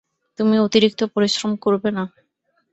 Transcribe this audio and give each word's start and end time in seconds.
তুমি 0.39 0.55
অতিরিক্ত 0.59 1.01
পরিশ্রম 1.15 1.51
করবে 1.63 1.89
না। 1.97 2.03